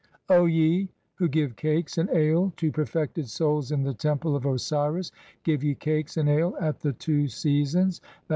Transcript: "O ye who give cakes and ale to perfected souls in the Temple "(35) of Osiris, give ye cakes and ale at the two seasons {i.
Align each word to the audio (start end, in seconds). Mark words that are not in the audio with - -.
"O 0.31 0.45
ye 0.45 0.89
who 1.13 1.27
give 1.29 1.55
cakes 1.55 1.95
and 1.99 2.09
ale 2.09 2.51
to 2.57 2.71
perfected 2.71 3.29
souls 3.29 3.71
in 3.71 3.83
the 3.83 3.93
Temple 3.93 4.31
"(35) 4.31 4.35
of 4.49 4.55
Osiris, 4.55 5.11
give 5.43 5.63
ye 5.63 5.75
cakes 5.75 6.17
and 6.17 6.27
ale 6.27 6.57
at 6.59 6.79
the 6.79 6.93
two 6.93 7.27
seasons 7.27 8.01
{i. 8.27 8.29